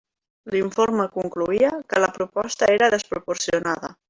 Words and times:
L'informe 0.53 1.05
concloïa 1.17 1.71
que 1.93 2.03
la 2.05 2.11
proposta 2.19 2.71
era 2.79 2.91
desproporcionada. 2.97 3.95